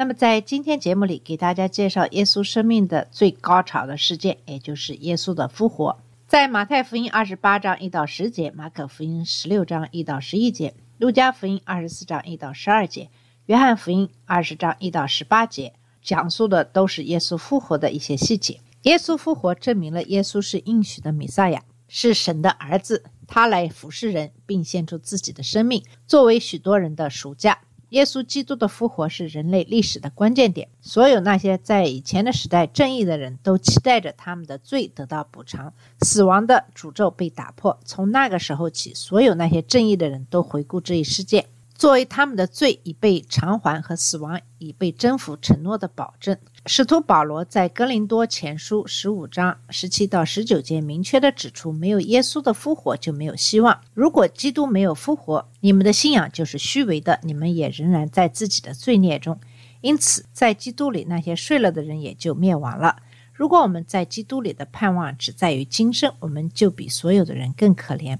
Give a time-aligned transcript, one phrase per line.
[0.00, 5.98] 那么在今天节目里给大家介绍耶稣生命的最高潮的事件，也就是耶稣的复活。
[6.28, 13.10] 在马太福音二十八章一到十节，马可福音十六章一到十一节，路加福音二十四章一到十二节，
[13.46, 18.60] 约翰福音二十章一到十八节，讲述的都是耶稣复活的一些细节。
[18.82, 27.58] 耶稣复活证明了耶稣是应许的弥赛亚，是神的儿子，他来服侍人，并献出自己的生命，作为许多人的赎价。
[27.90, 30.68] 耶稣基督的复活是人类历史的关键点。
[30.80, 37.78] 所有那些在以前的时代正义的人都期待着他们的罪得到补偿，死亡的诅咒被打破。
[37.84, 41.46] 从那个时候起，所有那些正义的人都回顾这一事件，
[41.78, 46.36] 作为他们的罪已被偿还和死亡已被征服承诺的保证。
[46.66, 53.80] 使徒保罗在哥林多前书十五章十七到十九节明确地指出，没有耶稣的复活就没有希望。
[53.94, 59.38] 如果基督没有复活，你们的信仰就是虚伪的，你们也仍然在自己的罪孽中。
[59.80, 62.96] 因此，在基督里那些睡了的人也就灭亡了。
[63.32, 68.18] 如果我们在基督里的盼望只在于今生，我们就比所有的人更可怜。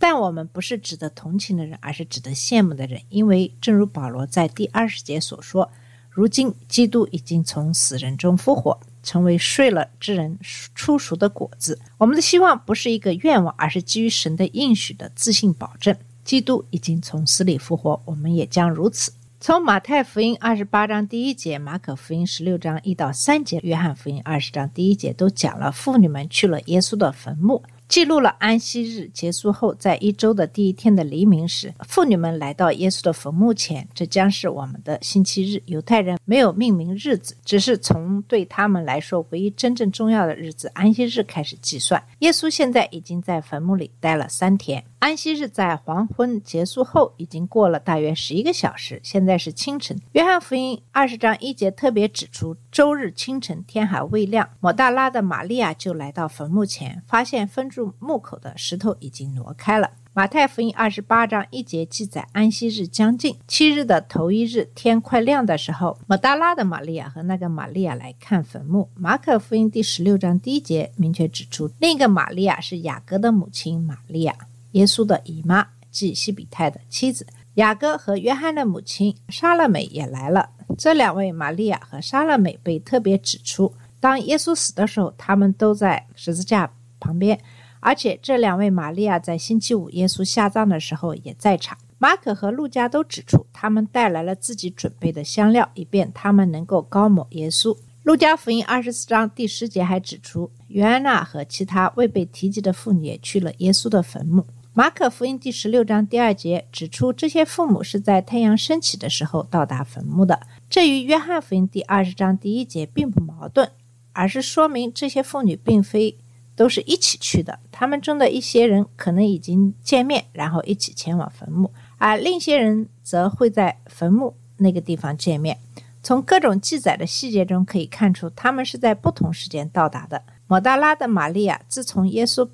[0.00, 5.70] 但我们不是值得同情的人，而是值得羡慕的人，因为正如保罗在第二十节所说。
[6.08, 10.36] 如今，基督已经从死人中复活，成为睡了之人
[10.74, 11.78] 出熟的果子。
[11.98, 15.94] 我们的希望不是一个愿望，而是基于神的应许的自信保证。
[16.24, 19.12] 基督已经从死里复活，我们也将如此。
[19.38, 27.62] 从马太福音二十八章第一节、马可福音十六章一到三节、约翰福音二十章第一节，都讲了妇女们去了耶稣的坟墓。
[27.90, 33.88] 记录了安息日结束后，在一周的第一天的黎明时，妇女们来到耶稣的坟墓前。
[33.92, 35.60] 这将是我们的星期日。
[35.66, 42.00] 犹太人没有命名日子，只是从对他们来说唯一真正重要的日子——安息日开始计算。
[42.20, 44.84] 耶稣现在已经在坟墓里待了三天。
[45.00, 49.00] 安息日在黄昏结束后，已经过了大约十一个小时。
[49.02, 49.98] 现在是清晨。
[50.12, 59.92] 约翰福音二十章一节特别指出，周日清晨天还未亮，抹大拉的玛利亚就来到坟墓前，发现封住墓口的石头已经挪开了。
[60.12, 68.90] 马太福音二十八章一节记载，安息日将近，七日的头一日，天快亮的时候，抹大拉的玛利亚和那个玛利亚来看坟墓。
[68.94, 74.36] 马可福音第十六章第一节明确指出，另一个玛利亚是雅各的母亲玛利亚。
[74.72, 80.50] 耶稣的姨妈，即西比泰的妻子雅各和约翰的母亲莎乐美也来了。
[80.78, 87.38] 这两位玛利亚和莎乐美被特别指出，当耶稣死的时候，他们都在十字架旁边，
[87.80, 91.76] 而且这两位玛利亚在星期五耶稣下葬的时候也在场。
[91.98, 97.76] 马可和路加都指出，他们带来了自己准备的香料，以便他们能够高抹耶稣。
[98.04, 104.46] 路加福音二十四章第十节还指出，约安娜和其他未被提及的妇女也去了耶稣的坟墓。
[104.80, 110.40] 马可福音第十六章第二节指出，这些父母是在太阳升起的时候到达坟墓的。
[110.70, 113.70] 这与约翰福音第二十章第一节并不矛盾，
[114.14, 116.16] 而是说明这些妇女并非
[116.56, 117.58] 都是一起去的。
[117.70, 125.58] 他们中的一些人可能已经见面，然后一起前往坟墓，而另一些人则会在坟墓那个地方见面。
[126.02, 130.22] 从各种记载的细节中可以看出，他们是在不同时间到达的。
[130.46, 132.48] 抹大拉的玛利亚自从耶稣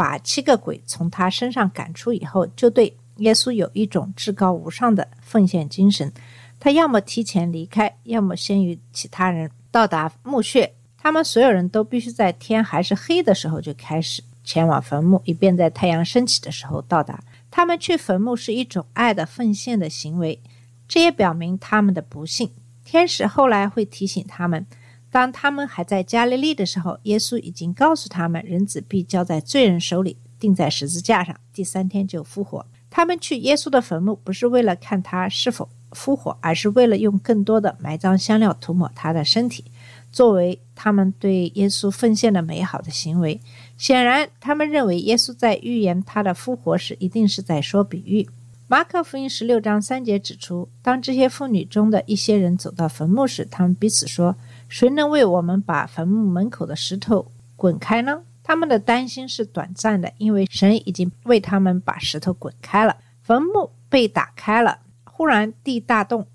[0.00, 6.10] 把七个鬼从他身上赶出以后，就对耶稣有一种至高无上的奉献精神。
[6.58, 10.72] 他要么提前离开，要么先于其他人到达墓穴。
[10.96, 17.22] 他们所有人都必须在天还是黑的时候就开始前往坟墓，以便在太阳升起的时候到达。
[17.50, 20.40] 他们去坟墓是一种爱的奉献的行为，
[20.88, 22.50] 这也表明他们的不幸。
[22.86, 24.66] 天使后来会提醒他们。
[25.10, 32.64] 当他们还在加利利的时候，耶稣已经告诉他们，人子必交在罪人手里，钉在十字架上，第三天就复活。
[32.88, 39.64] 他们去耶稣的坟墓，不是为了看他是否复活，而是为了用更多的埋葬香料涂抹他的身体，
[40.12, 43.40] 作为他们对耶稣奉献的美好的行为。
[43.76, 48.28] 显然，他们认为耶稣在预言他的复活时，一定是在说比喻。
[48.68, 54.36] 马可福音十六章三节指出，当这些妇女中的一些人走到坟墓时，他们彼此说。
[54.70, 58.22] 谁能为我们把坟墓门口的石头滚开呢？
[58.44, 64.78] 他们的担心是短暂的，因为神已经为他们把石头滚开了，坟墓被打开了。
[65.04, 66.28] 忽然地大动，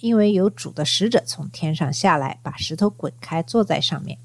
[0.00, 4.16] 因为有主的使者从天上下来，把石头滚开，坐在上面。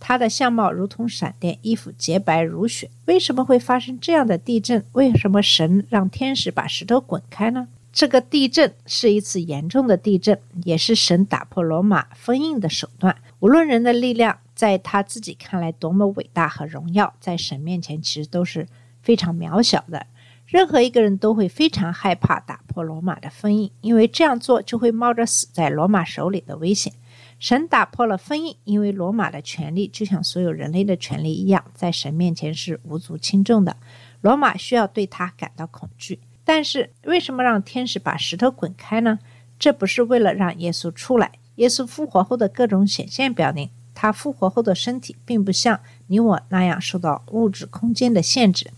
[0.00, 2.90] 他的相貌如同闪电，衣服洁白如雪。
[3.06, 4.84] 为什么会发生这样的地震？
[4.92, 7.68] 为什么神让天使把石头滚开呢？
[7.94, 13.16] 这个地震是一次严重的地震，也是神打破罗马封印的手段。
[13.38, 18.66] 无论人的力量在他自己看来多么伟大和荣耀，在神面前其实都是
[19.00, 20.08] 非常渺小的。
[20.44, 26.92] 任何一个人都会非常害怕打破罗马的封印，因为这样做就会冒着死在罗马手里的危险。
[27.38, 33.76] 神打破了封印，因为罗马的权力就像所有人类的权利一样，在神面前是无足轻重的。
[34.20, 36.18] 罗马需要对他感到恐惧。
[36.44, 39.18] 但是为什么让天使把石头滚开呢？
[39.58, 41.32] 这不是为了让耶稣出来。
[41.56, 48.70] 耶稣复活后的各种显现表明，他复活后的身体并不像你我那样受到物质空间的限制，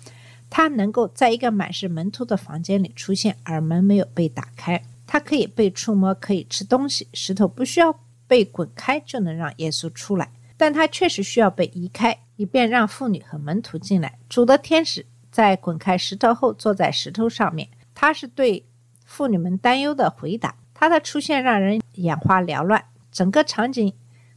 [0.49, 4.83] 他能够在一个满是门徒的房间里出现，而门没有被打开。
[5.07, 7.09] 他可以被触摸，可以吃东西。
[7.15, 14.19] 石头不需要被滚开就能让耶稣出来，但他确实需要被移开，以便让妇女和门徒进来。
[14.29, 18.65] 主的天使在滚开石头后坐在石头上面，他是对
[19.05, 20.57] 妇女们担忧的回答。
[20.73, 23.93] 他的出现让人眼花缭乱，整个场景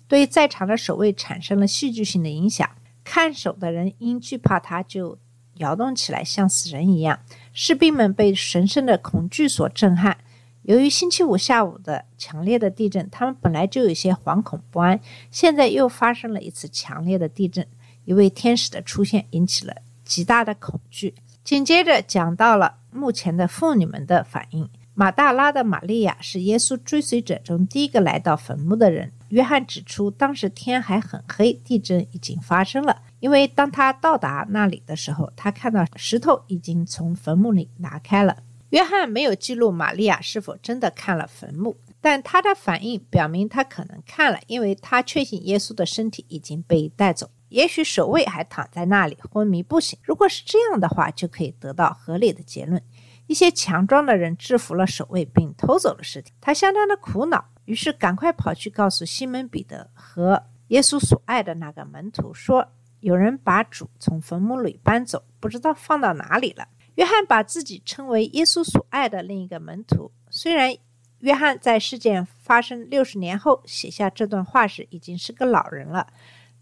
[0.09, 2.69] 对在场的守卫产生了戏剧性的影响。
[3.05, 5.17] 看守的人因惧怕他，就
[5.59, 7.21] 摇动起来，像死人一样。
[7.53, 10.17] 士兵们被神圣的恐惧所震撼。
[10.63, 14.99] 由于星期五下午的强烈的地震，他们本来就有些惶恐不安，
[15.31, 17.65] 现在又发生了一次强烈的地震。
[18.03, 19.75] 一位天使的出现引起了
[20.09, 21.13] 极大的恐惧。
[21.43, 24.67] 紧接着讲到了目前的妇女们的反应。
[24.95, 29.13] 马大拉的玛利亚是耶稣追随者中第一个来到坟墓的人。
[29.29, 33.03] 约翰指出，当时天还很黑，地震已经发生了。
[33.19, 38.37] 因为当他到达那里的时候，他看到石头已经从坟墓里拿开了。
[38.71, 47.29] 约翰没有记录玛利亚是否真的看了坟墓，但他的反应表明他可能看了，因为他确信耶稣的身体已经被带走。
[47.49, 49.99] 也许守卫还躺在那里昏迷不醒。
[50.01, 52.81] 如果是这样的话，就可以得到合理的结论。
[53.27, 56.33] 一些强壮的人制服了守卫，并偷走了尸体。
[56.41, 62.67] 他相当的苦恼，于是赶快跑去告诉西门彼得和耶稣所爱的那个门徒说
[63.01, 70.11] ：“有人把主从坟墓里搬走，不知道放到哪里了。”约翰把自己称为耶稣所爱的另一个门徒。
[70.29, 70.75] 虽然
[71.19, 76.07] 约翰在事件发生六十年后写下这段话时已经是个老人了，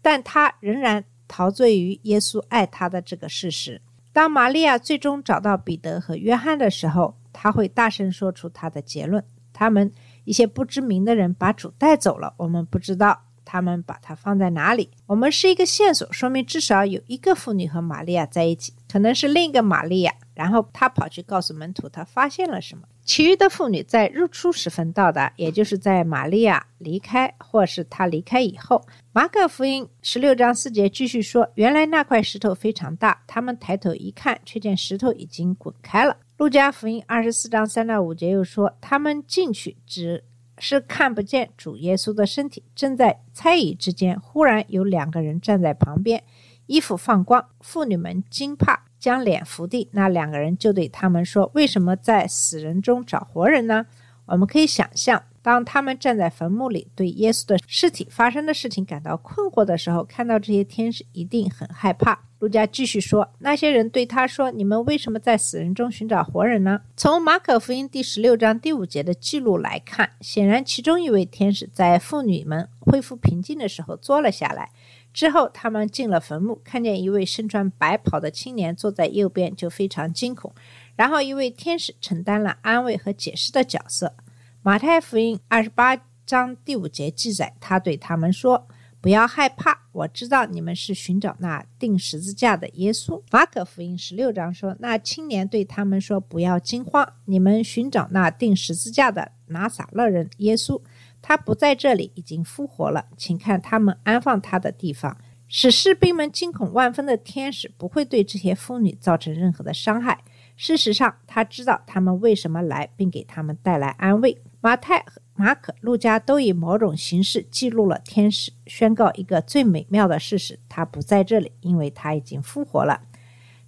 [0.08, 3.82] 但他仍然陶醉于耶稣爱他的这个事实。
[4.10, 9.22] 当玛利亚最终找到彼得和约翰的时候，他会大声说出他的结论：
[9.52, 9.92] 他们
[10.24, 14.88] 一些不知名的人把主带走了，我们不知道他们把它放在哪里。
[15.04, 20.14] 我们是一个线索，说明至少有一个妇女和玛利亚在一起，可能是另一个玛利亚。
[20.38, 22.84] 然后他跑去告诉门徒，他发现了什么。
[23.04, 28.86] 其余的妇女在日出时分到达，也就是在玛利亚离开，或是她离开以后。
[29.12, 40.22] 马可福音十六章四节继续说：“原来那块石头非常大，他们抬头一看，却见石头已经滚开了。”路加福音二十四章三到五节又说：“他们进去，只
[40.58, 42.62] 是看不见主耶稣的身体。
[42.76, 46.22] 正在猜疑之间，忽然有两个人站在旁边，
[46.66, 47.44] 衣服放光。
[47.60, 53.86] 妇女们惊怕。”将脸伏地，那两个人就对他们说：“为什么在死人中找活人呢？”
[54.26, 62.24] 我们可以想象，当他们站在坟墓里，对耶稣的尸体发生的事情感到困惑的时候，看到这些天使一定很害怕。
[62.38, 74.70] 路加继续说：“那些人对他说：‘你们为什么在死人中寻找活人呢？’”从马可福音第十六章第五节的记录来看，显然其中一位天使在妇女们恢复平静的时候坐了下来。
[75.18, 80.54] 之后，他们进了坟墓，看见一位身穿白袍的青年坐在右边，就非常惊恐。
[80.94, 84.14] 然后，一位天使承担了安慰和解释的角色。
[84.62, 88.68] 马太福音二十八章第五节记载，他对他们说
[89.02, 100.80] ：“不要害怕，我知道你们是寻找那钉十字架的耶稣。”马可福音十六章说，那青年对他们说：“不要惊慌，你们寻找那钉十字架的拿撒勒人耶稣。”
[101.20, 103.06] 他不在这里，已经复活了。
[103.16, 105.16] 请看他们安放他的地方。
[105.50, 110.22] 使士兵们惊恐万分的天使不会对这些妇女造成任何的伤害。
[110.56, 114.36] 事实上，他知道他们为什么来，并给他们带来安慰。
[114.60, 115.02] 马太、
[115.34, 123.00] 马可、路加都以某种形式记录了天使宣告一个最美妙的事实：他不在这里，因为他已经复活了。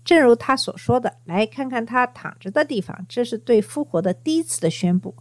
[0.05, 3.07] 正如他所说的，来看看他躺着的地方。
[3.09, 5.15] 这是对复活的第一次的宣布。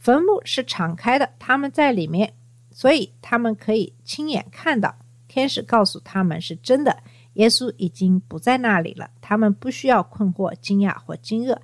[0.00, 2.32] 坟墓是敞开的，他们在里面，
[2.70, 4.96] 所以他们可以亲眼看到。
[5.28, 7.02] 天使告诉他们是真的，
[7.34, 9.10] 耶稣已经不在那里了。
[9.20, 11.56] 他们不需要困惑、惊讶或惊愕，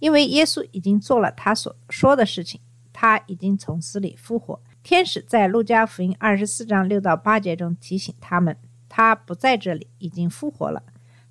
[0.00, 2.60] 因为耶稣已经做了他所说的事情。
[2.92, 4.60] 他已经从死里复活。
[4.82, 8.56] 天使在路加福音二十四章六到八节中提醒他们，
[8.88, 10.82] 他不在这里，已经复活了。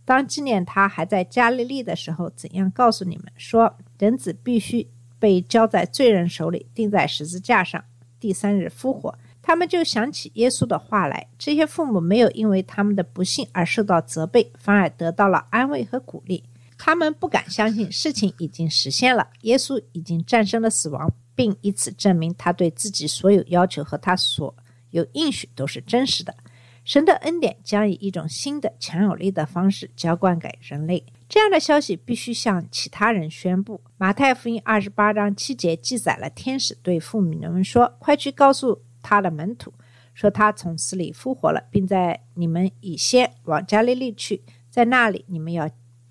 [0.04, 4.90] 当纪念他还在加利利的时候，怎样告诉你们说，人子必须
[5.24, 7.82] 被交在罪人手里，钉在十字架上，
[8.20, 9.18] 第三日复活？
[9.42, 11.30] 他们就想起耶稣的话来。
[11.40, 16.44] 这些父母没有因为他们的不幸而受到责备，反而得到了安慰和鼓励。
[16.78, 24.54] 他们不敢相信事情已经实现了，耶稣已经战胜了死亡，并以此证明他对自己所有要求和他所
[24.90, 26.36] 有应许都是真实的。
[26.84, 31.06] 神的恩典将以一种新的、强有力的方式浇灌给人类。
[31.34, 33.82] 这样的消息必须向其他人宣布。
[33.98, 39.74] 马太福音二十八章七节记载了天使对父母们说：“快去告诉他的门徒，
[40.14, 45.68] 说他从死里复活了，并在你们以先往加利利去，在那里你们要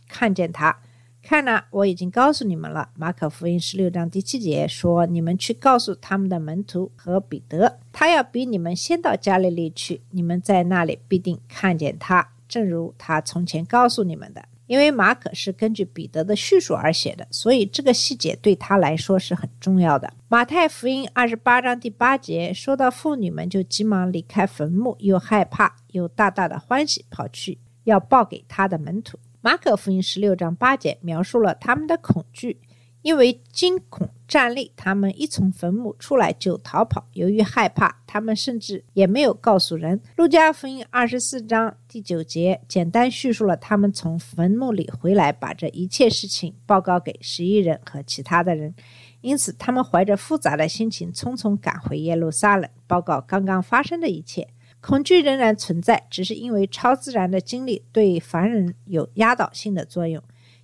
[0.08, 0.80] 看见他。
[1.22, 20.10] 看呐，我已经告诉你们了。”马可福音十六章第七节说：“你们去告诉他们的门徒和彼得，他要比你们先到加利利去，你们在那里必定看见他，正如他从前告诉你们的。”因为马可是根据彼得的叙述而写的，所以这个细节对他来说是很重要的。
[20.28, 29.18] 马太福音二十八章第八节说到，妇女们就急忙离开坟墓，又害怕又大大的欢喜，跑去要报给他的门徒。
[29.42, 32.58] 马可福音十六章八节描述了他们的恐惧，
[33.02, 37.04] 因为惊恐站立，他们一从坟墓出来就逃跑。
[37.12, 40.00] 由于害怕，他们甚至也没有告诉人。
[40.16, 48.74] 路加福音二十四章第九节简单叙述了他们从坟墓里回来，把这一切事情报告给十一人和其他的人。
[49.20, 54.48] 因此，他们怀着复杂的心情，匆匆赶回耶路撒冷，报告刚刚发生的一切。
[54.80, 60.22] 恐惧仍然存在，只是因为超自然的经历对凡人有压倒性的作用。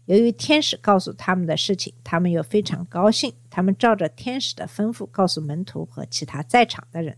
[0.08, 3.30] 由于天使告诉他们的事情，他们又非常高兴。
[3.50, 7.14] 他们照着天使的吩咐告诉门徒和其他在场的人。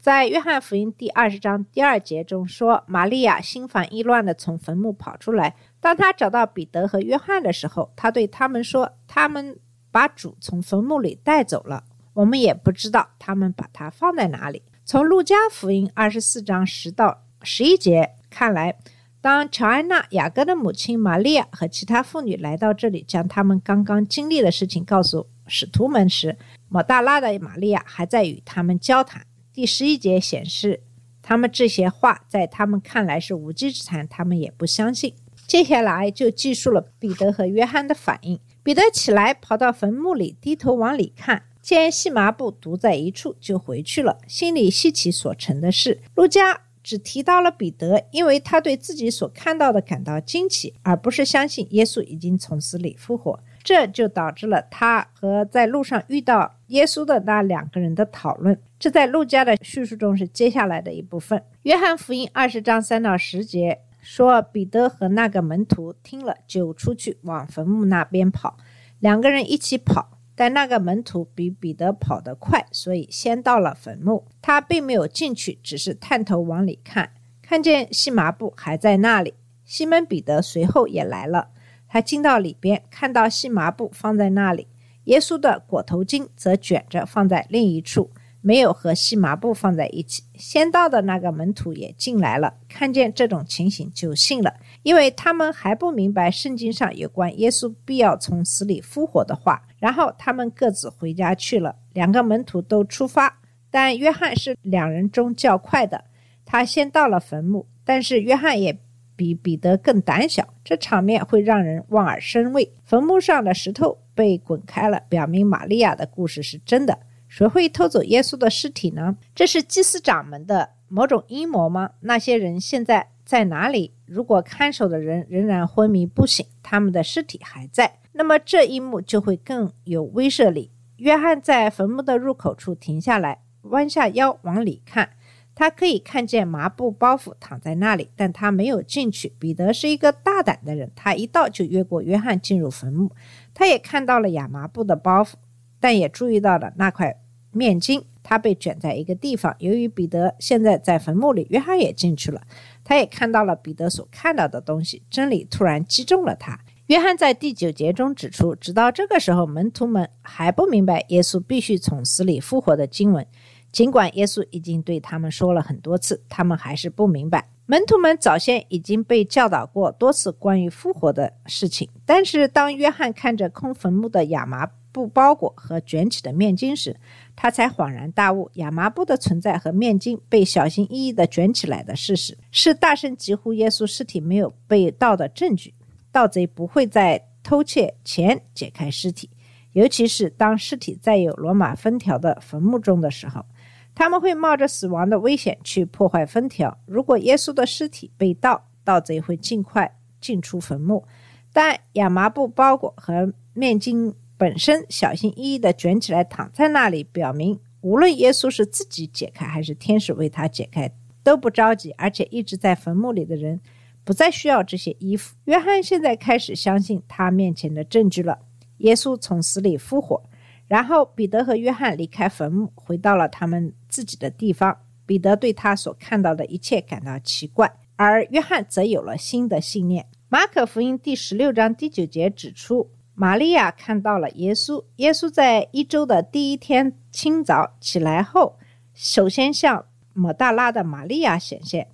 [0.00, 5.54] 在约翰福音第二十章第二节中说，玛利亚心烦意乱地从坟墓跑出来。
[5.78, 9.58] 当她找到彼得和约翰的时候，她对他们说：“他们
[9.90, 11.84] 把主从坟墓里带走了，
[12.14, 18.74] 我们也不知道他们把他放在哪里。”从路加福音二十四章十到十一节看来，
[19.22, 26.36] 当乔安娜、雅各的母亲玛利亚和其他妇女来到这里，将他们刚刚经历的事情告诉使徒们时，
[26.68, 29.24] 抹大拉的玛利亚还在与他们交谈。
[29.54, 30.82] 第十一节显示，
[31.22, 35.14] 他们这些话在他们看来是无稽之谈，他们也不相信。
[35.46, 38.40] 接下来就记述了彼得和约翰的反应。
[38.64, 41.44] 彼得起来，跑到坟墓里，低头往里看。
[41.60, 46.00] 见细麻布独在一处，就回去了，心里稀奇所成的事。
[46.16, 53.38] 路加只提到了彼得，因为他对自己所看到的感到惊奇，而不是相信耶稣已经从死里复活。
[53.62, 58.58] 这就导致了他和在路上遇到耶稣的那两个人的讨论。
[58.78, 61.40] 这在路加的叙述中是接下来的一部分。
[61.62, 68.56] 约翰福音二十章三到十节说，彼得和那个门徒听了，就出去往坟墓那边跑，
[68.98, 70.18] 两个人一起跑。
[70.42, 74.26] 但那个门徒比彼得跑得快，所以先到了坟墓。
[74.40, 79.34] 他并没有进去，只是探头往里看，看见细麻布还在那里。
[79.64, 81.50] 西门彼得随后也来了，
[81.86, 84.66] 他进到里边，看到细麻布放在那里，
[85.04, 88.10] 耶稣的裹头巾则卷着放在另一处，
[88.42, 90.22] 没有和细麻布放在一起。
[90.34, 99.62] 先到的那个门徒也进来了，看见这种情形就信了，因为他们还不明白圣经上有关耶稣必要从死里复活的话。
[99.78, 101.74] 然后他们各自回家去了。
[101.92, 106.04] 两个门徒都出发，但约翰是两人中较快的。
[106.44, 108.78] 他先到了坟墓，但是约翰也
[109.16, 110.54] 比彼得更胆小。
[110.64, 112.72] 这场面会让人望而生畏。
[112.84, 116.98] 坟墓上的石头被滚开了，表明玛利亚的故事是真的。
[117.32, 119.16] 谁会偷走耶稣的尸体呢？
[119.34, 121.92] 这是祭司长们的某种阴谋吗？
[122.00, 123.94] 那些人现在在哪里？
[124.04, 128.00] 如果看守的人仍然昏迷不醒，他们的尸体还在。
[128.12, 130.72] 那么这一幕就会更有威慑力。
[130.96, 135.08] 约翰在坟墓的入口处停下来，弯下腰往里看。
[135.54, 139.32] 他可以看见麻布包袱躺在那里，但他没有进去。
[139.38, 143.10] 彼得是一个大胆的人，他一到就越过约翰进入坟墓。
[143.54, 145.32] 他也看到了亚麻布的包袱，
[145.80, 147.18] 但也注意到了那块
[147.52, 149.54] 面巾，它被卷在一个地方。
[149.58, 152.42] 由于彼得现在在坟墓里，约翰也进去了。
[152.84, 155.02] 他也看到了彼得所看到的东西。
[155.08, 156.58] 真理突然击中了他。
[156.86, 163.26] 约翰在第九节中指出，直到这个时候，门徒们还不明白耶稣必须从死里复活的经文。
[163.70, 167.48] 尽管耶稣已经对他们说了很多次，他们还是不明白。
[167.64, 177.00] 门徒们早先已经被教导过多次关于复活的事情，但是当约翰看着空坟墓的亚麻布包裹和卷起的面巾时，
[177.34, 185.74] 他才恍然大悟：亚麻布的存在和面巾被小心翼翼地卷起来的事实，是大声疾呼耶稣尸体没有被盗的证据。
[186.12, 189.30] 盗贼不会在偷窃前解开尸体，
[189.72, 193.46] 尤其是当尸体在有罗马封条的坟墓中的时候，
[193.94, 196.78] 他们会冒着死亡的危险去破坏封条。
[196.84, 201.04] 如果耶稣的尸体被盗，盗贼会尽快进出坟墓，
[201.52, 210.90] 但亚麻布包裹和面巾本身小心翼翼地卷起来躺在那里，表明无论耶稣是自己解开还是天使为他解开，
[211.22, 213.60] 都不着急，而且一直在坟墓里的人。
[214.02, 215.36] 不再需要这些衣服。
[215.44, 218.40] 约翰现在开始相信他面前的证据了：
[218.78, 220.20] 耶稣从死里复活。
[220.66, 224.76] 然后，彼得和约翰离开坟墓，回到了他们自己的地方。
[225.06, 230.08] 彼得对他所看到的一切感到奇怪，而约翰则有了新的信念。
[230.28, 234.84] 马可福音第十六章第九节指出，玛利亚看到了耶稣。
[234.96, 238.58] 耶稣在一周的第一天清早起来后，
[238.94, 241.88] 首先向抹大拉的玛利亚显现。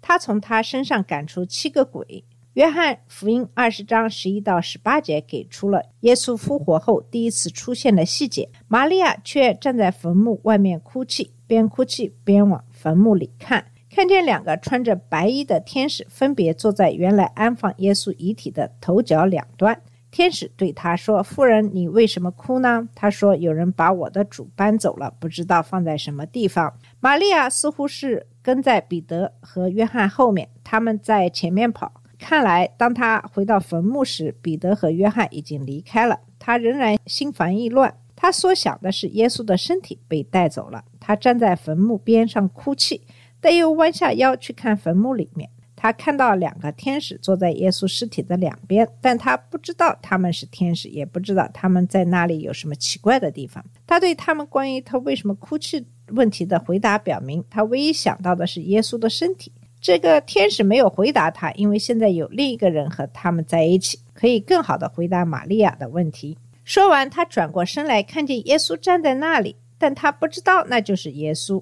[0.00, 2.24] 他从他身上赶出七个鬼。
[2.54, 8.50] 约翰福音二十章十一到十八节给出了耶稣复活后第一次出现的细节。
[8.68, 19.80] 玛利亚却站在坟墓外面哭泣，边哭泣边往坟墓里看，看见两个穿着白衣的天使分别坐在原来安放耶稣遗体的头脚两端。
[20.12, 28.28] 天使对他说：“夫人，你为什么哭呢？”他说：“有人把我的主搬走了，不知道放在什么地方。”玛利亚似乎是。
[28.44, 31.92] 跟在彼得和约翰后面，他们在前面跑。
[32.18, 36.18] 看来，当他回到坟墓时，彼得和约翰已经离开了。
[36.40, 37.94] 他仍然心烦意乱。
[38.16, 40.84] 他所想的是耶稣的身体被带走了。
[40.98, 43.06] 他站在坟墓边上哭泣，
[43.40, 45.48] 但又弯下腰去看坟墓里面。
[45.82, 53.64] 他看到两个天使坐在耶稣尸体的两边，但他不知道他们是天使，也不知道他们在那里有什么奇怪的地方。
[53.84, 55.84] 他对他们关于他为什么哭泣。
[56.12, 59.50] 问题的回答表明，他唯一想到的是耶稣的身体。
[59.80, 66.38] 这个天使没有回答他，因为现在有另一个人和他们在一起，可以更好的回答玛利亚的问题。
[66.62, 71.60] 说完，他转过身来，看见耶稣站在那里，但他不知道那就是耶稣。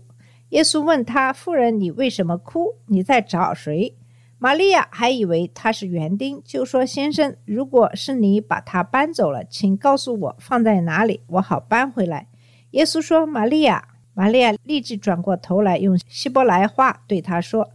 [0.50, 2.74] 耶稣问他：“夫人，你为什么哭？
[2.86, 3.94] 你在找谁？”
[4.42, 12.26] 玛利亚还以为他是园丁，就说：“先生，如果是你把他搬走了，请告诉我放在哪里，我好搬回来。”
[12.72, 17.70] 耶稣说：“玛利亚。”玛利亚立即转过头来，用希伯来话对他说：“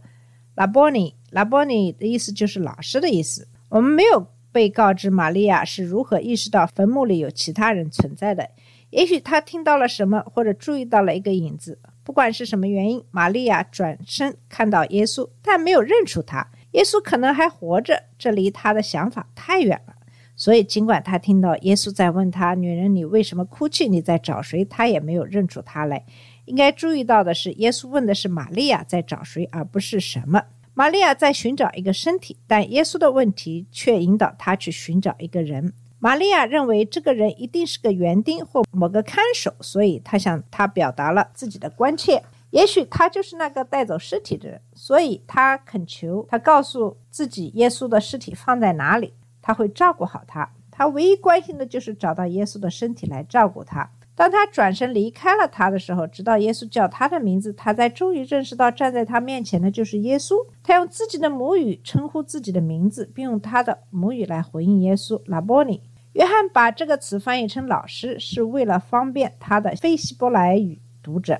[0.56, 8.50] 拉波尼，拉波尼的意思就是老师的意思。”我们没有被告知玛利亚是如何意识到坟墓里有其他人存在的。
[8.90, 11.78] 也许他听到了什么，或者注意到了一个影子。
[12.04, 16.48] 不管是什么原因，玛利亚转身看到耶稣，但没有认出他。
[16.76, 19.94] 耶稣可能还活着，这离他的想法太远了。
[20.36, 23.88] 所以，尽管他听到耶稣在问他：“女人，你为什么哭泣？
[23.88, 26.04] 你在找谁？”他也没有认出他来。
[26.44, 30.42] 应该注意到的是，耶稣问的是玛利亚在找谁，而不是什么。
[30.74, 35.72] 玛利亚在寻找一个身体，但耶稣的问题却引导他去寻找一个人。
[35.98, 42.22] 玛利亚认为这个人一定是个园丁或某个看守，所以他向他表达了自己的关切。
[42.56, 50.50] 也许他就是那个带走尸体的人，所以他恳求他告诉自己耶稣的尸体放在哪里，他会照顾好他。
[50.70, 53.90] 他唯一关心的就是找到耶稣的身体来照顾他。
[54.14, 60.34] 当他转身离开了他的时候，直到耶稣叫他的名字，他才终于认识到站在他面前的就是耶稣。
[60.62, 65.82] 他用自己的母语称呼自己的名字，并用他的母语来回应耶稣：“拉波尼。”
[66.14, 71.38] 约翰把这个词翻译成“老师”，是为了方便他的非希伯来语读者。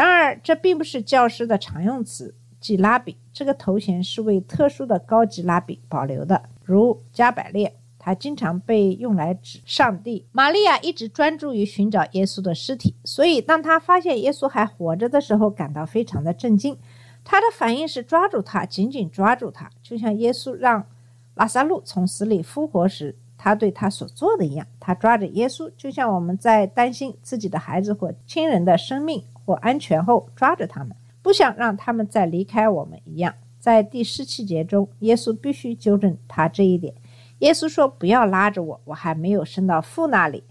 [0.00, 3.18] 然而，这并不是教师的常用词，即拉比。
[3.34, 7.76] 这个头衔是为特殊的高级拉比保留的，如加百列。
[7.98, 10.24] 他经常被用来指上帝。
[10.32, 16.78] 玛利亚一直专注于寻找耶稣的尸体，所以当他发现耶稣还活着的时候，感到非常的震惊。
[17.22, 20.86] 他的反应是抓住他，紧紧抓住他，就像耶稣让
[21.34, 24.66] 拉萨路从死里复活时，他对他所做的一样。
[24.80, 33.34] 他抓着耶稣，就像我们在担心自己的孩子或亲人的生命或安全后抓着他们，不想让他们再离开我们一样。
[33.58, 36.94] 在第十七节中，耶稣必须纠正他这一点。
[37.40, 40.44] 耶稣说：“不要拉着我，我还没有升到父那里。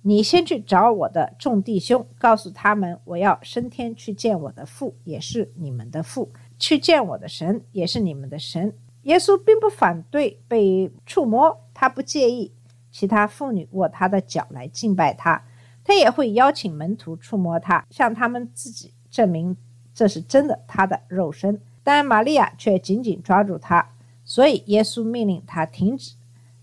[0.00, 8.72] 你先去找我的众弟兄，告诉他们我要升天去见我的父，也是你们的父；去见我的神，也是你们的神。”
[9.04, 12.54] 耶稣并不反对被触摸，他不介意
[12.90, 15.44] 其他妇女握他的脚来敬拜他，
[15.86, 19.56] 他也会邀请门徒触摸他，向他们自己证明
[19.94, 21.60] 这是真的他的肉身。
[21.84, 23.92] 但玛利亚却紧紧抓住他，
[24.24, 26.14] 所以耶稣命令他停止。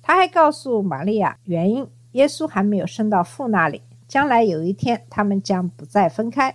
[0.01, 6.53] 他还告诉玛利亚原因，耶稣还没有升到父那里，将来有一天他们将不再分开。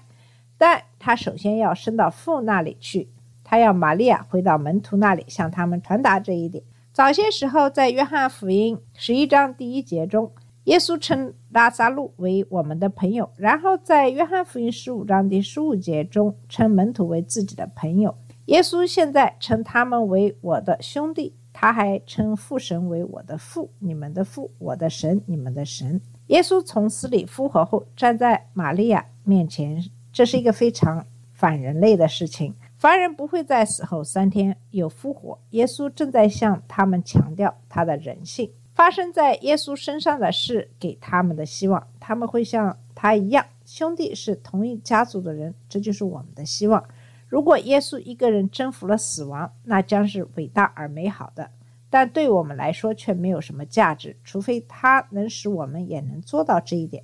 [0.59, 3.09] 但他首先要升到父那里去，
[3.42, 6.62] 他要玛利亚回到门徒那里，向他们传达这一点。
[6.92, 10.31] 早些时候，在约翰福音十一章第一节中，
[10.68, 18.14] 耶稣称拉撒路为我们的朋友；然后在约翰福音十五章第十五节中，称门徒为自己的朋友。
[18.46, 25.98] 耶稣现在称他们为我的兄弟，他还称父神为我的父，你们的父，我的神，你们的神。
[26.26, 32.54] 耶稣从死里复活后，站在玛利亚面前，这是一个非常反人类的事情。
[32.76, 35.38] 凡人不会在死后三天有复活。
[35.52, 38.50] 耶稣正在向他们强调他的人性。
[38.78, 46.84] 发生在耶稣身上的事给他们的希望，他们会像他一样，兄弟是同一家族的人，这就是我们的希望。
[47.26, 51.50] 如果耶稣一个人征服了死亡，那将是伟大而美好的，
[51.90, 57.02] 但对我们来说却没有什么价值，除非他能使我们也能做到这一点。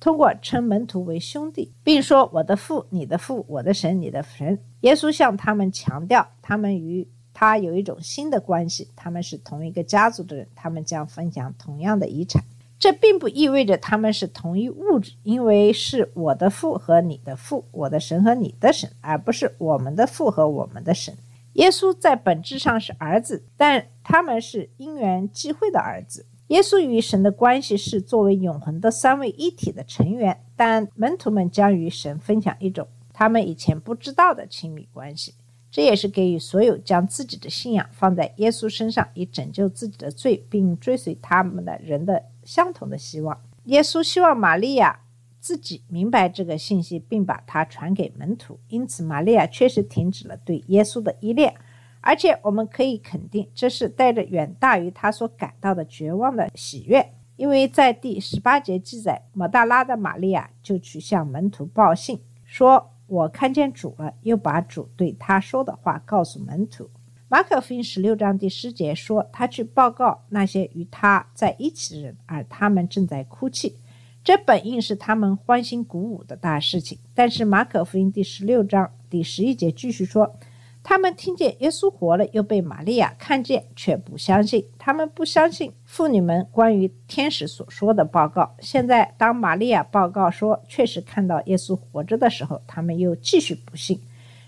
[0.00, 7.06] 通过称门徒为兄弟，并说“我的父，你的父，我的神，你的神”，耶稣向他们强调，他们与
[7.40, 12.44] 他有一种新的关系，他们是同一个家族的人，他们将分享同样的遗产。
[12.78, 21.16] 这并不意味着他们是同一物质，因为是我的父和你的父，我的神和你的神，而不是我们的父和我们的神。
[21.54, 26.26] 耶稣在本质上是儿子，但他们是因缘际会的儿子。
[26.48, 35.32] 耶稣与神的关系是作为永恒的三位一体的成员，但门徒们将与神分享一种他们以前不知道的亲密关系。
[35.70, 43.40] 这也是给予所有将自己的信仰放在耶稣身上，以拯救自己的罪，并追随他们的人的相同的希望。
[43.64, 45.00] 耶稣希望玛利亚
[45.38, 48.58] 自己明白这个信息，并把它传给门徒。
[48.68, 51.54] 因此，玛利亚确实停止了对耶稣的依恋。
[52.02, 66.88] 而且我们可以肯定，这是带着远大于他所感到的绝望的喜悦，因为在第十八节记载，抹大拉的玛利亚就去向门徒报信，说：“我看见主了。”又把主对他说的话告诉门徒。
[67.28, 73.76] 马可福音十六章第十节说，他去报告那些与他在一起的人，而他们正在哭泣。
[74.24, 76.98] 这本应是他们欢欣鼓舞的大事情。
[77.14, 80.36] 但是马可福音第十六章第十一节继续说。
[80.82, 84.66] 他们听见耶稣活了，又被玛利亚看见，却不相信。
[84.78, 88.56] 他们不相信妇女们关于天使所说的报告。
[88.60, 94.00] 现在，当玛利亚报告说确实看到耶稣活着的时候，他们又继续不信。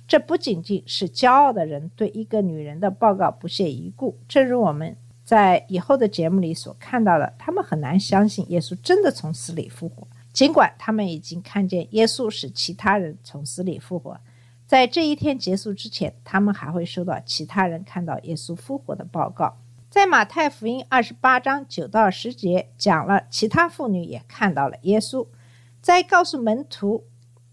[0.09, 14.19] 这不仅仅是骄傲的人对一个女人的报告不屑一顾，正如我们在以后的节目里所看到的，他们很难相信耶稣真的从死里复活，尽管他们已经看见耶稣使其他人从死里复活。
[14.73, 19.59] 在这一天结束之前，他们还会收到其他人看到耶稣复活的报告。
[19.91, 25.27] 在马太福音二十八章九到十节讲了其他妇女也看到了耶稣。
[25.83, 27.05] 在告诉门徒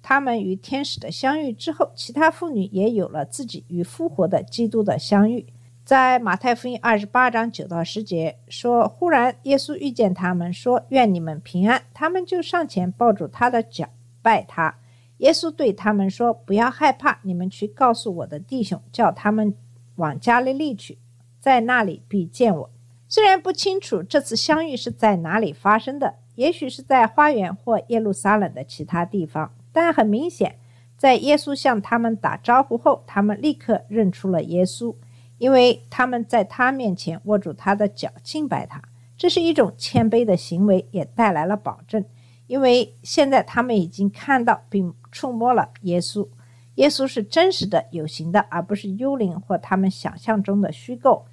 [0.01, 5.45] 他们与天使的相遇之后，其他妇女也有了自己与复活的基督的相遇。
[5.83, 13.89] 在马太福音二十八章九到十节说：“忽然耶稣遇见他们，说：‘愿你们平安。’他们就上前抱住他的脚，
[14.21, 14.73] 拜他。”
[15.19, 19.55] 耶稣对他们说：“不要害怕，你们去告诉我的弟兄，叫他们
[19.95, 20.97] 往加利利去，
[21.39, 22.69] 在那里必见我。”
[23.07, 30.57] 虽然不清楚这次相遇是在哪里发生的，也许是在花园或耶路撒冷的其他地方，但很明显，
[30.95, 34.95] 在耶稣向他们打招呼后，他们立刻认出了耶稣，
[35.37, 38.81] 因为他们在他面前握住他的脚，敬拜他。
[39.17, 42.05] 这是一种谦卑的行为，也带来了保证。
[42.47, 46.27] 因为现在他们已经看到并触摸了耶稣，
[46.75, 51.25] 耶稣是真实的、有形的，而不是幽灵或他们想象中的虚构。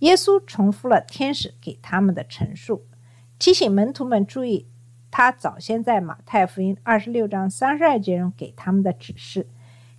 [0.00, 2.86] 耶稣重复了天使给他们的陈述，
[3.38, 4.68] 提醒门徒们注意
[5.10, 9.48] 他早先在马太福音二十六章三十二节中给他们的指示，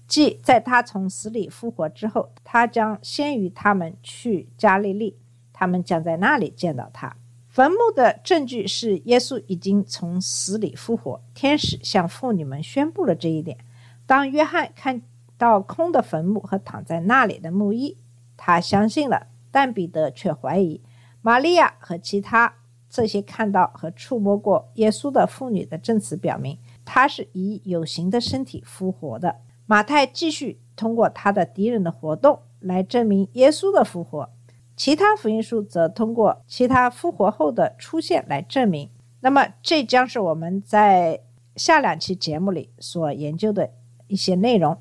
[0.08, 5.17] 即在他从死里复活之后，他将先于他们去加利利，
[5.54, 7.15] 他们将在那里见到他。
[7.56, 11.22] 坟墓的证据是耶稣已经从死里复活。
[11.34, 13.58] 天使向妇女们宣布了这一点。
[14.06, 15.02] 当约翰看
[15.38, 17.98] 到空的坟墓和躺在那里的木衣，
[18.36, 20.82] 他相信了，但彼得却怀疑。
[21.22, 22.56] 玛利亚和其他
[22.89, 29.34] 这些看到和触摸过耶稣的妇女的证词表明，他是以有形的身体复活的。
[29.65, 34.30] 马太继续通过他的敌人的活动来证明耶稣的复活。
[34.75, 38.89] 其他福音书则通过其他复活后的出现来证明。
[39.21, 41.21] 那么，这将是我们在
[41.55, 43.71] 下两期节目里所研究的
[44.07, 44.77] 一些内容。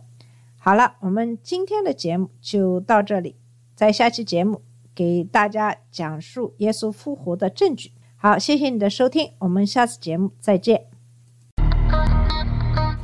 [0.57, 3.37] 好了，我们今天的节目就到这里，
[3.75, 4.63] 在下期节目
[4.95, 7.93] 给大家讲述耶稣复活的证据。
[8.17, 10.94] 好，谢谢你的收听，我们下次节目再见。